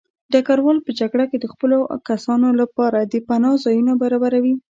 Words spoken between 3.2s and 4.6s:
پناه ځایونه برابروي.